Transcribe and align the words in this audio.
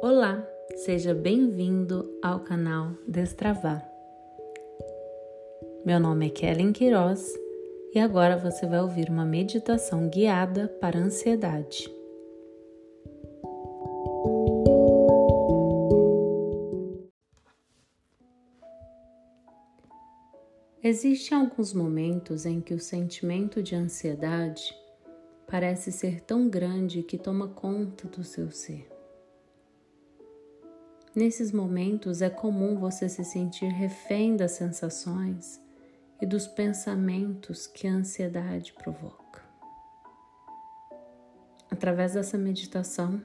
Olá, 0.00 0.46
seja 0.76 1.14
bem-vindo 1.14 2.08
ao 2.22 2.40
canal 2.40 2.92
Destravar. 3.06 3.86
Meu 5.84 5.98
nome 6.00 6.26
é 6.26 6.30
Kellen 6.30 6.72
Queiroz 6.72 7.32
e 7.94 7.98
agora 7.98 8.36
você 8.36 8.66
vai 8.66 8.80
ouvir 8.80 9.08
uma 9.10 9.24
meditação 9.24 10.08
guiada 10.08 10.68
para 10.80 10.98
ansiedade. 10.98 11.92
Existem 20.82 21.38
alguns 21.38 21.72
momentos 21.72 22.44
em 22.44 22.60
que 22.60 22.74
o 22.74 22.78
sentimento 22.78 23.62
de 23.62 23.74
ansiedade 23.74 24.62
parece 25.46 25.92
ser 25.92 26.20
tão 26.20 26.48
grande 26.48 27.02
que 27.02 27.16
toma 27.16 27.48
conta 27.48 28.08
do 28.08 28.24
seu 28.24 28.50
ser. 28.50 28.93
Nesses 31.14 31.52
momentos 31.52 32.20
é 32.20 32.28
comum 32.28 32.76
você 32.76 33.08
se 33.08 33.24
sentir 33.24 33.68
refém 33.68 34.36
das 34.36 34.50
sensações 34.50 35.62
e 36.20 36.26
dos 36.26 36.48
pensamentos 36.48 37.68
que 37.68 37.86
a 37.86 37.92
ansiedade 37.92 38.72
provoca. 38.72 39.40
Através 41.70 42.14
dessa 42.14 42.36
meditação, 42.36 43.22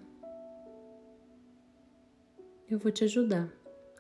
eu 2.70 2.78
vou 2.78 2.92
te 2.92 3.06
ajudar 3.06 3.52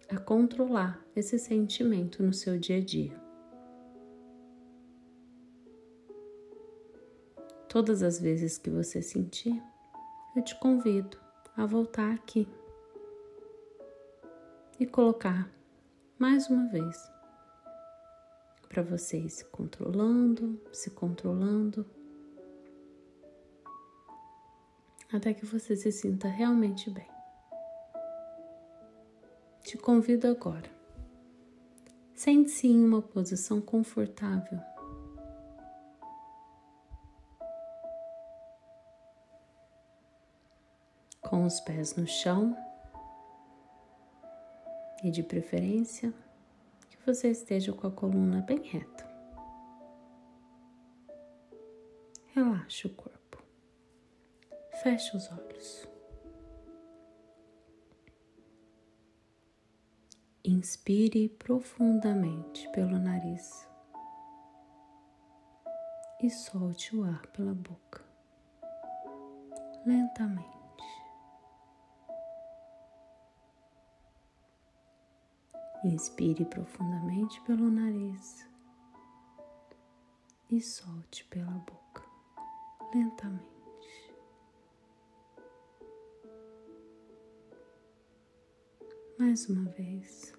a 0.07 0.17
controlar 0.20 1.03
esse 1.15 1.40
sentimento 1.40 2.21
no 2.21 2.31
seu 2.31 2.59
dia 2.59 2.77
a 2.77 2.81
dia. 2.81 3.20
Todas 7.67 8.03
as 8.03 8.20
vezes 8.20 8.59
que 8.59 8.70
você 8.70 9.01
sentir, 9.01 9.59
eu 10.35 10.43
te 10.43 10.55
convido 10.60 11.17
a 11.57 11.65
voltar 11.65 12.13
aqui 12.13 12.48
e 14.80 14.85
colocar 14.85 15.52
mais 16.18 16.49
uma 16.49 16.68
vez 16.70 17.12
para 18.70 18.82
você 18.82 19.18
ir 19.18 19.30
se 19.30 19.44
controlando, 19.46 20.62
se 20.72 20.91
controlando, 20.91 21.85
até 25.12 25.34
que 25.34 25.46
você 25.46 25.76
se 25.76 25.91
sinta 25.91 26.27
realmente 26.27 26.90
bem. 26.90 27.07
Te 29.63 29.77
convido 29.77 30.27
agora. 30.27 30.70
Sente-se 32.16 32.68
em 32.68 32.84
uma 32.85 33.02
posição 33.02 33.60
confortável. 33.60 34.60
Com 41.22 41.46
os 41.46 41.60
pés 41.60 41.96
no 41.96 42.07
chão 42.07 42.55
e 45.03 45.11
de 45.11 45.23
preferência 45.23 46.13
que 46.89 46.97
você 47.05 47.29
esteja 47.29 47.73
com 47.73 47.87
a 47.87 47.91
coluna 47.91 48.41
bem 48.41 48.61
reta. 48.61 49.07
Relaxe 52.33 52.87
o 52.87 52.93
corpo. 52.93 53.43
Feche 54.81 55.15
os 55.15 55.29
olhos. 55.31 55.87
Inspire 60.43 61.29
profundamente 61.29 62.70
pelo 62.71 62.97
nariz 62.97 63.67
e 66.22 66.29
solte 66.29 66.95
o 66.95 67.03
ar 67.03 67.27
pela 67.27 67.53
boca, 67.53 68.03
lentamente. 69.85 70.59
Inspire 75.84 76.44
profundamente 76.45 77.40
pelo 77.41 77.69
nariz 77.72 78.45
e 80.51 80.59
solte 80.62 81.23
pela 81.25 81.51
boca, 81.51 82.03
lentamente. 82.94 84.13
Mais 89.18 89.47
uma 89.47 89.69
vez. 89.72 90.34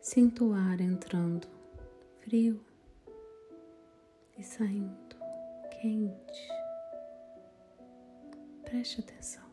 Sinto 0.00 0.50
o 0.50 0.52
ar 0.52 0.80
entrando 0.80 1.48
frio 2.20 2.64
e 4.38 4.44
saindo 4.44 5.16
quente. 5.80 6.63
Preste 8.74 9.02
atenção. 9.02 9.44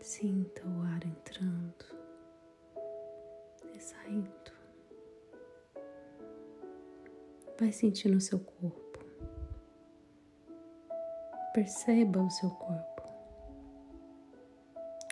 Sinta 0.00 0.66
o 0.66 0.82
ar 0.82 1.06
entrando 1.06 1.84
e 3.72 3.78
saindo. 3.78 4.52
Vai 7.60 7.70
sentindo 7.70 8.16
o 8.16 8.20
seu 8.20 8.40
corpo. 8.40 8.98
Perceba 11.54 12.20
o 12.20 12.30
seu 12.30 12.50
corpo. 12.50 13.02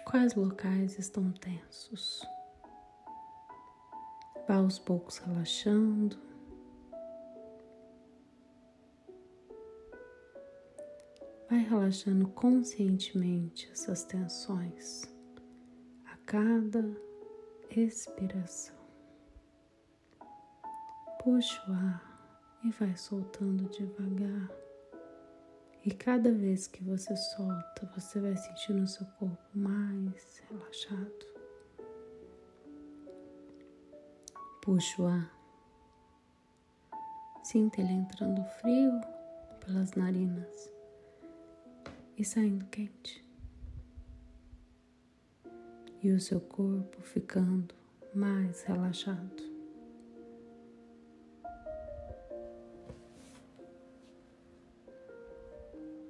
Quais 0.05 0.35
locais 0.35 0.99
estão 0.99 1.31
tensos? 1.31 2.27
Vá 4.49 4.57
aos 4.57 4.81
poucos 4.81 5.19
relaxando. 5.19 6.34
Vai 11.55 11.63
relaxando 11.63 12.27
conscientemente 12.31 13.71
essas 13.71 14.03
tensões 14.03 15.05
a 16.05 16.17
cada 16.27 16.85
expiração. 17.71 18.75
Puxa 21.23 21.63
o 21.71 21.73
ar 21.73 22.59
e 22.65 22.71
vai 22.73 22.97
soltando 22.97 23.71
devagar. 23.71 24.51
E 25.85 25.93
cada 25.93 26.33
vez 26.33 26.67
que 26.67 26.83
você 26.83 27.15
solta, 27.15 27.89
você 27.97 28.19
vai 28.19 28.37
sentindo 28.37 28.83
o 28.83 28.89
seu 28.89 29.07
corpo 29.21 29.49
mais 29.55 30.43
relaxado. 30.51 31.27
Puxa 34.61 35.03
o 35.03 35.07
ar. 35.07 35.33
Sinta 37.45 37.81
ele 37.81 37.93
entrando 37.93 38.45
frio 38.45 39.01
pelas 39.61 39.93
narinas 39.93 40.74
e 42.17 42.25
saindo 42.25 42.67
quente. 42.67 43.25
E 46.03 46.11
o 46.11 46.21
seu 46.21 46.41
corpo 46.41 47.01
ficando 47.03 47.75
mais 48.15 48.63
relaxado. 48.63 49.43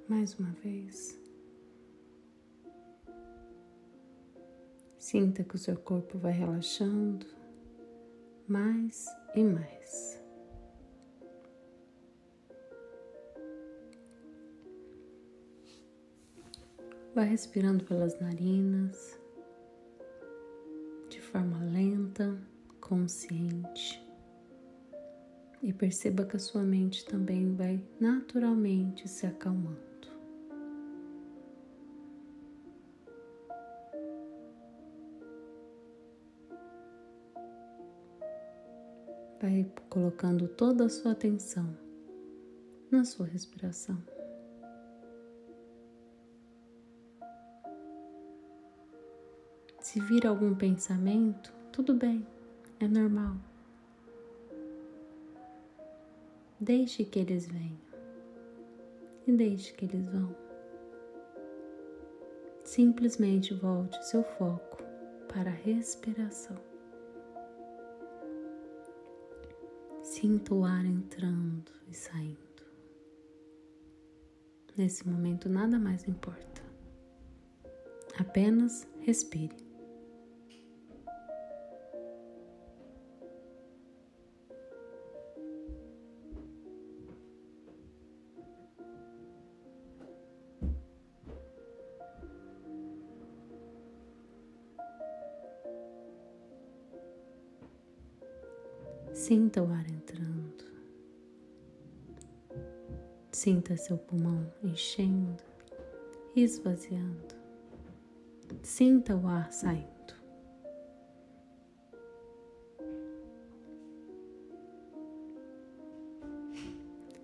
Mais 0.07 0.37
uma 0.37 0.51
vez. 0.63 1.19
Sinta 4.97 5.43
que 5.43 5.55
o 5.55 5.59
seu 5.59 5.77
corpo 5.77 6.17
vai 6.17 6.31
relaxando 6.33 7.25
mais 8.47 9.07
e 9.35 9.43
mais. 9.43 10.24
Vai 17.15 17.29
respirando 17.29 17.81
pelas 17.85 18.19
narinas, 18.19 19.17
de 21.07 21.21
forma 21.21 21.63
lenta, 21.63 22.37
consciente. 22.81 24.05
E 25.63 25.71
perceba 25.71 26.25
que 26.25 26.35
a 26.35 26.39
sua 26.39 26.61
mente 26.61 27.05
também 27.05 27.55
vai 27.55 27.81
naturalmente 28.01 29.07
se 29.07 29.25
acalmando. 29.25 29.79
Vai 39.41 39.71
colocando 39.89 40.49
toda 40.49 40.87
a 40.87 40.89
sua 40.89 41.13
atenção 41.13 41.77
na 42.91 43.05
sua 43.05 43.25
respiração. 43.25 44.14
Se 49.85 49.99
vir 49.99 50.25
algum 50.25 50.55
pensamento, 50.55 51.53
tudo 51.71 51.93
bem, 51.93 52.25
é 52.79 52.87
normal. 52.87 53.37
Deixe 56.59 57.05
que 57.05 57.19
eles 57.19 57.45
venham 57.45 57.77
e 59.27 59.31
deixe 59.31 59.75
que 59.75 59.85
eles 59.85 60.03
vão. 60.09 60.35
Simplesmente 62.63 63.53
volte 63.53 64.03
seu 64.07 64.23
foco 64.23 64.83
para 65.31 65.51
a 65.51 65.53
respiração. 65.53 66.57
Sinta 70.01 70.55
o 70.55 70.65
ar 70.65 70.83
entrando 70.83 71.71
e 71.87 71.93
saindo. 71.93 72.39
Nesse 74.75 75.07
momento, 75.07 75.47
nada 75.47 75.77
mais 75.77 76.07
importa. 76.07 76.63
Apenas 78.17 78.87
respire. 79.01 79.64
Sinta 99.15 99.63
o 99.63 99.71
ar 99.71 99.89
entrando. 99.89 100.65
Sinta 103.31 103.77
seu 103.77 103.97
pulmão 103.97 104.51
enchendo 104.61 105.41
e 106.35 106.43
esvaziando. 106.43 107.33
Sinta 108.61 109.15
o 109.15 109.25
ar 109.25 109.53
saindo. 109.53 110.13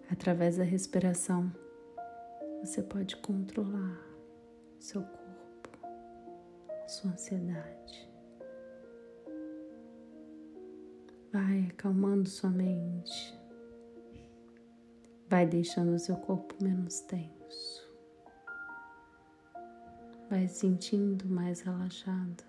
Através 0.10 0.56
da 0.56 0.64
respiração, 0.64 1.52
você 2.64 2.82
pode 2.82 3.18
controlar 3.18 4.00
seu 4.80 5.02
corpo, 5.02 5.78
sua 6.88 7.12
ansiedade. 7.12 8.11
Vai 11.32 11.68
acalmando 11.70 12.28
sua 12.28 12.50
mente. 12.50 13.40
Vai 15.30 15.46
deixando 15.46 15.94
o 15.94 16.00
seu 16.00 16.18
corpo 16.18 16.62
menos 16.62 17.00
tenso. 17.02 17.90
Vai 20.30 20.46
sentindo 20.50 21.26
mais 21.30 21.62
relaxado. 21.62 22.44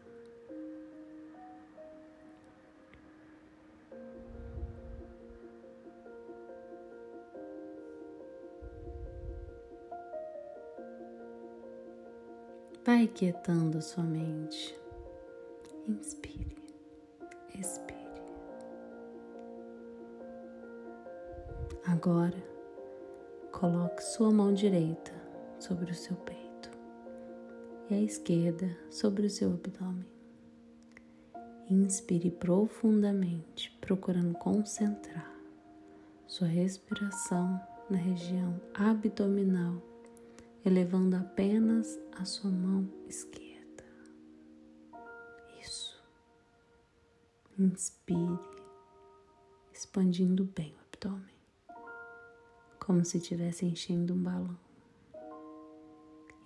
Vai 12.85 13.07
quietando 13.07 13.81
sua 13.81 14.03
mente. 14.03 14.77
Inspire, 15.87 16.57
expire. 17.55 18.02
Agora, 21.85 22.41
coloque 23.51 24.05
sua 24.05 24.31
mão 24.31 24.55
direita 24.55 25.13
sobre 25.59 25.91
o 25.91 25.95
seu 25.95 26.15
peito 26.15 26.71
e 27.91 27.95
a 27.95 28.01
esquerda 28.01 28.71
sobre 28.89 29.27
o 29.27 29.31
seu 29.31 29.53
abdômen. 29.53 30.07
Inspire 31.69 32.31
profundamente, 32.31 33.77
procurando 33.81 34.33
concentrar 34.35 35.29
sua 36.25 36.47
respiração 36.47 37.61
na 37.91 37.97
região 37.97 38.61
abdominal, 38.75 39.83
elevando 40.65 41.17
apenas 41.17 41.99
a 42.13 42.25
sua 42.25 42.51
mão 42.53 42.89
esquerda. 43.09 43.85
Isso. 45.61 46.01
Inspire, 47.59 48.39
expandindo 49.73 50.45
bem 50.45 50.77
o 50.77 50.81
abdômen 50.81 51.32
como 52.85 53.05
se 53.05 53.19
estivesse 53.19 53.65
enchendo 53.65 54.13
um 54.13 54.23
balão. 54.23 54.59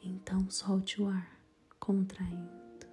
Então 0.03 0.51
solte 0.51 1.01
o 1.01 1.09
ar, 1.09 1.41
contraindo. 1.81 2.87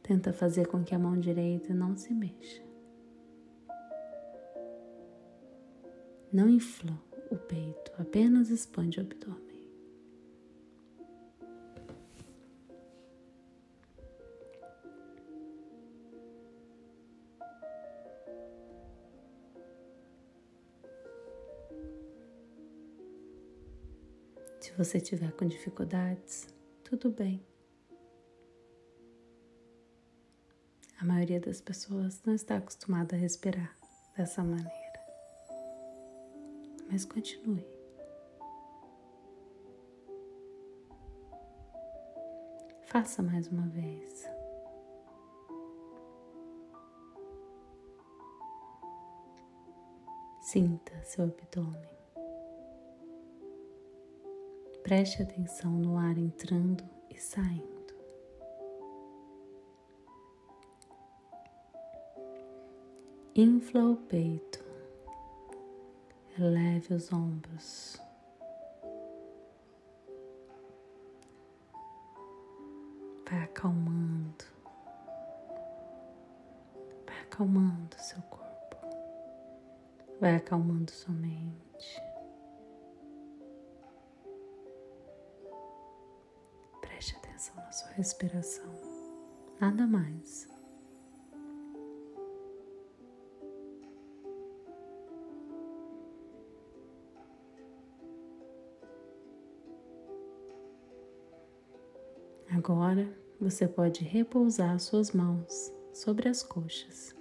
Tenta 0.00 0.32
fazer 0.32 0.68
com 0.68 0.84
que 0.84 0.94
a 0.94 0.98
mão 0.98 1.18
direita 1.18 1.74
não 1.74 1.96
se 1.96 2.14
mexa. 2.14 2.62
Não 6.32 6.48
infla 6.48 6.96
o 7.30 7.36
peito, 7.36 7.92
apenas 7.98 8.50
expande 8.50 9.00
o 9.00 9.02
abdômen. 9.02 9.43
Se 24.74 24.78
você 24.78 25.00
tiver 25.00 25.30
com 25.30 25.46
dificuldades, 25.46 26.48
tudo 26.82 27.08
bem. 27.08 27.40
A 31.00 31.04
maioria 31.04 31.38
das 31.38 31.60
pessoas 31.60 32.20
não 32.24 32.34
está 32.34 32.56
acostumada 32.56 33.14
a 33.14 33.18
respirar 33.18 33.72
dessa 34.16 34.42
maneira. 34.42 35.00
Mas 36.90 37.04
continue. 37.04 37.64
Faça 42.86 43.22
mais 43.22 43.46
uma 43.46 43.68
vez. 43.68 44.28
Sinta 50.42 51.00
seu 51.04 51.26
abdômen. 51.26 51.93
Preste 54.84 55.22
atenção 55.22 55.72
no 55.72 55.96
ar 55.96 56.18
entrando 56.18 56.84
e 57.08 57.18
saindo. 57.18 57.94
Infla 63.34 63.82
o 63.82 63.96
peito, 63.96 64.62
eleve 66.38 66.92
os 66.92 67.10
ombros. 67.10 67.98
Vai 73.26 73.42
acalmando, 73.42 74.44
vai 77.06 77.20
acalmando 77.22 77.96
seu 77.96 78.20
corpo, 78.24 78.76
vai 80.20 80.36
acalmando 80.36 80.90
sua 80.92 81.14
mente. 81.14 82.03
Respiração, 87.96 88.68
nada 89.60 89.86
mais. 89.86 90.48
Agora 102.50 103.08
você 103.40 103.68
pode 103.68 104.02
repousar 104.04 104.78
suas 104.80 105.12
mãos 105.12 105.72
sobre 105.92 106.28
as 106.28 106.42
coxas. 106.42 107.14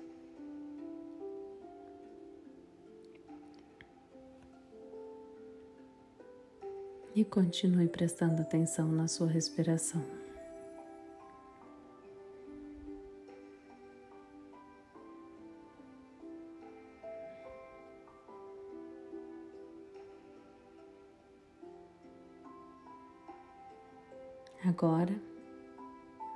e 7.16 7.24
continue 7.24 7.88
prestando 7.88 8.42
atenção 8.42 8.92
na 8.92 9.08
sua 9.08 9.28
respiração. 9.28 10.23
Agora 24.66 25.14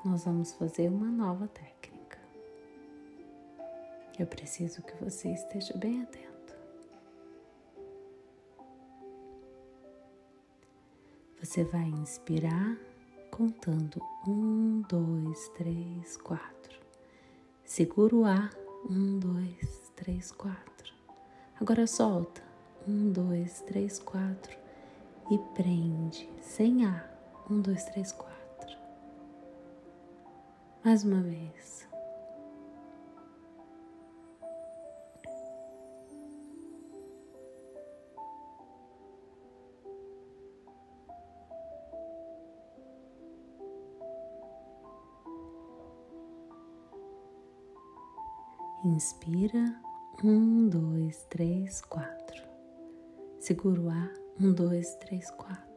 nós 0.04 0.26
vamos 0.26 0.52
fazer 0.54 0.90
uma 0.90 1.10
nova 1.10 1.48
técnica. 1.48 2.20
Eu 4.20 4.28
preciso 4.28 4.82
que 4.82 4.94
você 5.02 5.30
esteja 5.30 5.78
bem 5.78 6.02
atento. 6.02 6.28
Você 11.40 11.64
vai 11.64 11.86
inspirar 11.86 12.78
contando 13.32 14.02
um, 14.28 14.82
dois, 14.90 15.48
três, 15.50 16.18
quatro. 16.18 16.82
Segura 17.64 18.14
o 18.14 18.26
ar, 18.26 18.50
um, 18.90 19.20
dois, 19.20 19.92
três, 19.96 20.34
quatro. 20.34 20.94
Agora 21.62 21.88
solta, 21.88 22.44
um, 22.86 23.10
dois, 23.10 23.62
três, 23.62 24.00
quatro 24.00 24.58
e 25.32 25.38
prende 25.56 26.30
sem 26.42 26.86
ar, 26.86 27.17
um, 27.50 27.62
dois, 27.62 27.86
três, 27.86 28.12
quatro. 28.12 28.78
Mais 30.84 31.04
uma 31.06 31.22
vez. 31.22 31.88
Inspira, 48.84 49.82
um, 50.24 50.68
dois, 50.68 51.24
três, 51.30 51.82
quatro. 51.82 52.44
Segura 53.40 53.82
o 53.82 53.90
ar, 53.90 54.14
um, 54.40 54.52
dois, 54.54 54.96
três, 54.96 55.30
quatro. 55.32 55.77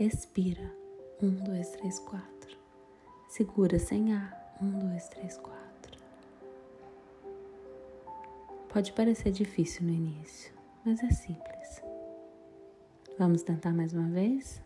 Expira, 0.00 0.74
um, 1.22 1.28
dois, 1.28 1.68
três, 1.72 1.98
quatro. 1.98 2.56
Segura 3.28 3.78
sem 3.78 4.14
ar, 4.14 4.56
um, 4.58 4.78
dois, 4.78 5.06
três, 5.08 5.36
quatro. 5.36 5.98
Pode 8.70 8.94
parecer 8.94 9.30
difícil 9.30 9.82
no 9.82 9.92
início, 9.92 10.54
mas 10.86 11.04
é 11.04 11.10
simples. 11.10 11.82
Vamos 13.18 13.42
tentar 13.42 13.74
mais 13.74 13.92
uma 13.92 14.08
vez? 14.08 14.62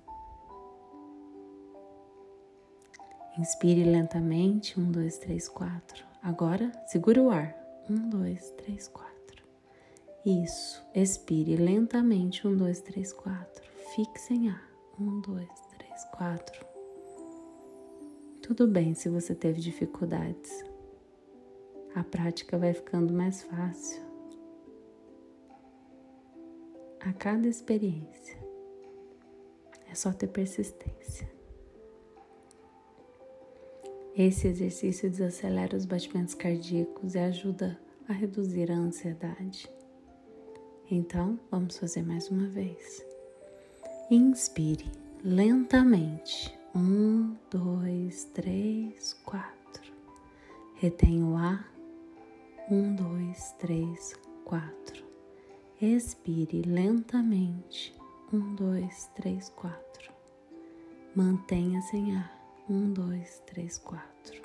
Inspire 3.37 3.83
lentamente, 3.83 4.79
um, 4.79 4.89
dois, 4.89 5.19
três, 5.19 5.49
quatro. 5.49 6.07
Agora, 6.23 6.71
segura 6.87 7.21
o 7.21 7.29
ar. 7.29 7.57
Um, 7.91 8.09
dois, 8.09 8.51
três, 8.53 8.87
quatro. 8.87 9.43
Isso. 10.25 10.81
Expire 10.95 11.57
lentamente. 11.57 12.47
Um, 12.47 12.57
dois, 12.57 12.81
três, 12.81 13.13
quatro. 13.13 13.65
Fique 13.97 14.21
sem 14.21 14.49
ar. 14.49 14.74
Um, 14.99 15.21
dois, 15.21 15.49
três, 15.77 16.05
quatro. 16.13 16.65
Tudo 18.41 18.69
bem 18.69 18.95
se 18.95 19.09
você 19.09 19.35
teve 19.35 19.61
dificuldades. 19.61 20.65
A 21.95 22.05
prática 22.05 22.57
vai 22.57 22.73
ficando 22.73 23.13
mais 23.13 23.43
fácil. 23.43 24.01
A 27.01 27.13
cada 27.13 27.49
experiência. 27.49 28.39
É 29.91 29.95
só 29.95 30.13
ter 30.13 30.29
persistência. 30.29 31.29
Esse 34.17 34.47
exercício 34.47 35.11
desacelera 35.11 35.77
os 35.77 35.85
batimentos 35.85 36.35
cardíacos 36.35 37.17
e 37.17 37.19
ajuda 37.19 37.81
a 38.09 38.13
reduzir 38.13 38.71
a 38.71 38.77
ansiedade. 38.77 39.69
Então, 40.89 41.39
vamos 41.51 41.79
fazer 41.79 42.03
mais 42.03 42.31
uma 42.31 42.47
vez. 42.47 43.14
Inspire 44.11 44.85
lentamente. 45.23 46.55
Um, 46.75 47.35
dois, 47.51 48.25
três, 48.35 49.15
quatro. 49.25 49.95
Retenha 50.75 51.25
o 51.25 51.35
ar. 51.37 51.73
Um, 52.71 52.95
dois, 52.95 53.53
três, 53.53 54.15
quatro. 54.45 55.03
Expire 55.81 56.61
lentamente. 56.67 57.95
Um, 58.31 58.55
dois, 58.55 59.11
três, 59.15 59.49
quatro. 59.49 60.13
Mantenha 61.17 61.81
sem 61.81 62.15
ar. 62.15 62.31
Um, 62.69 62.93
dois, 62.93 63.43
três, 63.47 63.79
quatro. 63.79 64.43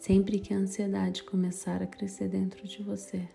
Sempre 0.00 0.40
que 0.40 0.52
a 0.52 0.56
ansiedade 0.56 1.22
começar 1.22 1.80
a 1.80 1.86
crescer 1.86 2.28
dentro 2.28 2.66
de 2.66 2.82
você, 2.82 3.28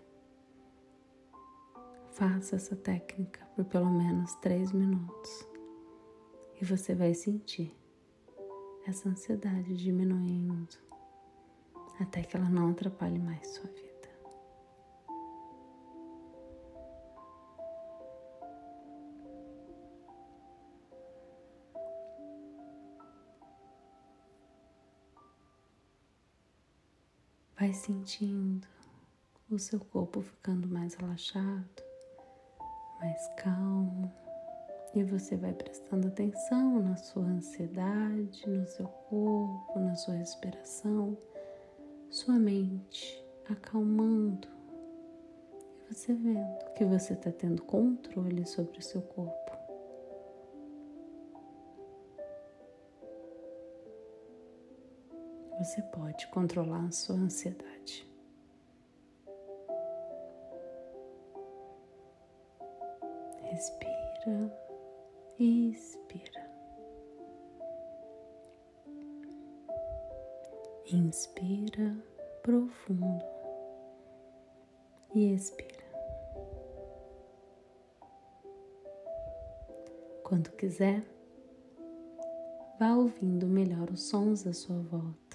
faça 2.16 2.56
essa 2.56 2.74
técnica 2.74 3.44
por 3.54 3.66
pelo 3.66 3.90
menos 3.90 4.34
três 4.36 4.72
minutos 4.72 5.46
e 6.58 6.64
você 6.64 6.94
vai 6.94 7.12
sentir 7.12 7.76
essa 8.86 9.10
ansiedade 9.10 9.76
diminuindo 9.76 10.74
até 12.00 12.22
que 12.22 12.34
ela 12.34 12.48
não 12.48 12.70
atrapalhe 12.70 13.18
mais 13.18 13.46
sua 13.48 13.68
vida. 13.68 13.86
Vai 27.58 27.74
sentindo 27.74 28.66
o 29.50 29.58
seu 29.58 29.80
corpo 29.80 30.22
ficando 30.22 30.66
mais 30.66 30.94
relaxado, 30.94 31.85
mais 33.00 33.28
calmo, 33.36 34.12
e 34.94 35.02
você 35.02 35.36
vai 35.36 35.52
prestando 35.52 36.08
atenção 36.08 36.80
na 36.82 36.96
sua 36.96 37.24
ansiedade, 37.24 38.48
no 38.48 38.66
seu 38.66 38.86
corpo, 38.86 39.78
na 39.78 39.94
sua 39.94 40.14
respiração, 40.14 41.16
sua 42.10 42.38
mente 42.38 43.22
acalmando, 43.48 44.48
e 45.88 45.94
você 45.94 46.14
vendo 46.14 46.72
que 46.74 46.84
você 46.84 47.12
está 47.12 47.30
tendo 47.30 47.62
controle 47.62 48.46
sobre 48.46 48.78
o 48.78 48.82
seu 48.82 49.02
corpo. 49.02 49.46
você 55.58 55.80
pode 55.82 56.26
controlar 56.28 56.84
a 56.84 56.92
sua 56.92 57.16
ansiedade. 57.16 58.06
Respira, 63.50 64.52
expira. 65.38 66.50
Inspira 70.92 71.96
profundo 72.42 73.24
e 75.14 75.32
expira. 75.34 75.86
Quando 80.22 80.50
quiser, 80.52 81.02
vá 82.78 82.94
ouvindo 82.94 83.46
melhor 83.46 83.90
os 83.90 84.08
sons 84.08 84.46
à 84.46 84.52
sua 84.52 84.80
volta 84.82 85.26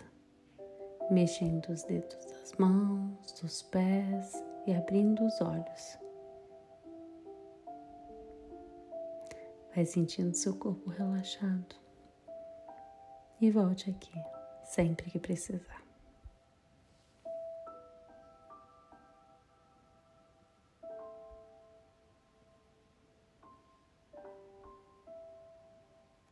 mexendo 1.12 1.68
os 1.70 1.84
dedos 1.84 2.26
das 2.26 2.54
mãos, 2.58 3.34
dos 3.42 3.62
pés 3.64 4.44
e 4.66 4.74
abrindo 4.74 5.24
os 5.26 5.42
olhos. 5.42 6.00
Vai 9.74 9.86
sentindo 9.86 10.36
seu 10.36 10.56
corpo 10.56 10.90
relaxado 10.90 11.76
e 13.40 13.50
volte 13.50 13.90
aqui 13.90 14.14
sempre 14.64 15.10
que 15.10 15.20
precisar. 15.20 15.81